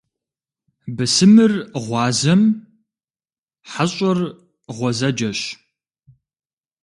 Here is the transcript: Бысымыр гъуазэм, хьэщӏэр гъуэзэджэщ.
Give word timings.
Бысымыр 0.95 1.53
гъуазэм, 1.83 2.41
хьэщӏэр 3.71 4.19
гъуэзэджэщ. 4.75 5.39